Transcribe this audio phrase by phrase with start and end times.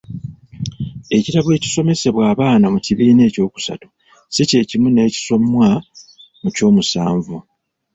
[1.17, 3.87] Ekitabo ekisomebwa abaana mu kibiina ekyokusatu
[4.33, 5.69] si kyekimu n'ekisomwa
[6.41, 7.37] mu kyomusanvu.